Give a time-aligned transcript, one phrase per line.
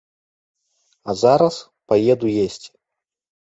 [1.09, 1.55] А зараз
[1.93, 2.69] паеду есці.